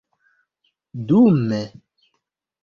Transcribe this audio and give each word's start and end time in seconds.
dume 1.07 1.61